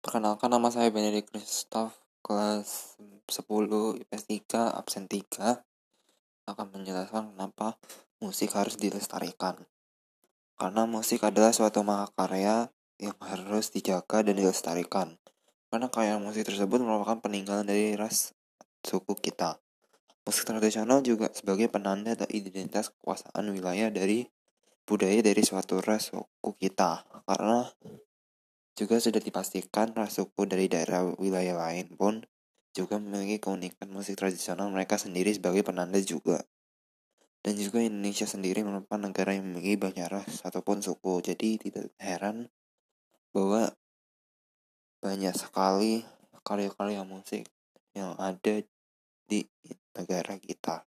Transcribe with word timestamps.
Perkenalkan 0.00 0.48
nama 0.48 0.72
saya 0.72 0.88
Benedict 0.88 1.28
Christoph, 1.28 1.92
kelas 2.24 2.96
10 3.28 4.00
IPS 4.00 4.24
3, 4.48 4.72
absen 4.72 5.04
3 5.04 5.60
akan 6.48 6.66
menjelaskan 6.72 7.36
kenapa 7.36 7.76
musik 8.16 8.56
harus 8.56 8.80
dilestarikan. 8.80 9.60
Karena 10.56 10.88
musik 10.88 11.20
adalah 11.20 11.52
suatu 11.52 11.84
mahakarya 11.84 12.72
yang 12.96 13.12
harus 13.20 13.76
dijaga 13.76 14.24
dan 14.24 14.40
dilestarikan. 14.40 15.20
Karena 15.68 15.92
karya 15.92 16.16
musik 16.16 16.48
tersebut 16.48 16.80
merupakan 16.80 17.20
peninggalan 17.20 17.68
dari 17.68 17.92
ras 17.92 18.32
suku 18.80 19.12
kita. 19.20 19.60
Musik 20.24 20.48
tradisional 20.48 21.04
juga 21.04 21.28
sebagai 21.36 21.68
penanda 21.68 22.16
atau 22.16 22.28
identitas 22.32 22.88
kekuasaan 22.88 23.52
wilayah 23.52 23.92
dari 23.92 24.24
budaya 24.88 25.20
dari 25.20 25.44
suatu 25.44 25.76
ras 25.84 26.08
suku 26.08 26.56
kita. 26.56 27.04
Karena 27.28 27.68
juga 28.80 28.96
sudah 28.96 29.20
dipastikan 29.20 29.92
ras 29.92 30.16
suku 30.16 30.48
dari 30.48 30.64
daerah 30.64 31.04
wilayah 31.20 31.52
lain 31.68 31.92
pun 32.00 32.24
juga 32.72 32.96
memiliki 32.96 33.36
keunikan 33.36 33.92
musik 33.92 34.16
tradisional 34.16 34.72
mereka 34.72 34.96
sendiri 34.96 35.28
sebagai 35.36 35.60
penanda 35.60 36.00
juga. 36.00 36.40
Dan 37.44 37.60
juga 37.60 37.84
Indonesia 37.84 38.24
sendiri 38.24 38.64
merupakan 38.64 39.00
negara 39.00 39.36
yang 39.36 39.52
memiliki 39.52 39.76
banyak 39.76 40.08
ras 40.08 40.40
ataupun 40.40 40.80
suku. 40.80 41.20
Jadi 41.20 41.60
tidak 41.60 41.92
heran 42.00 42.48
bahwa 43.36 43.76
banyak 45.04 45.36
sekali 45.36 46.04
karya-karya 46.40 47.04
musik 47.04 47.44
yang 47.92 48.16
ada 48.16 48.64
di 49.28 49.44
negara 49.92 50.40
kita. 50.40 50.88